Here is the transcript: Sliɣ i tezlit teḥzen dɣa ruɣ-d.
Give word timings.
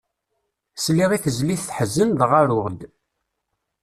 Sliɣ 0.83 1.09
i 1.11 1.19
tezlit 1.23 1.61
teḥzen 1.67 2.09
dɣa 2.19 2.41
ruɣ-d. 2.47 2.81